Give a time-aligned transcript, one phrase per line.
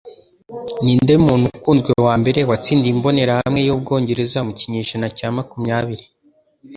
[0.83, 6.05] Ninde muntu ukuze wambere watsindiye imbonerahamwe yubwongereza mu kinyejana cya makumyabiri?